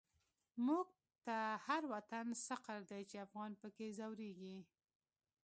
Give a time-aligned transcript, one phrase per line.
[0.67, 0.87] موږ
[1.25, 4.57] ته هر وطن سقر دی، چی افغان په کی ځوريږی